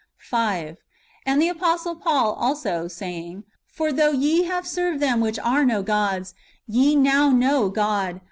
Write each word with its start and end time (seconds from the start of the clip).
5. 0.17 0.77
And 1.27 1.39
the 1.39 1.49
Apostle 1.49 1.95
Paul 1.95 2.33
also, 2.33 2.87
saying, 2.87 3.43
"For 3.67 3.91
though 3.91 4.09
ye 4.09 4.45
have 4.45 4.65
served 4.65 4.99
them 4.99 5.21
which 5.21 5.37
are 5.37 5.63
no 5.63 5.83
gods; 5.83 6.33
ye 6.65 6.95
now 6.95 7.29
know 7.29 7.69
God, 7.69 8.13
1 8.13 8.13
Jer. 8.15 8.19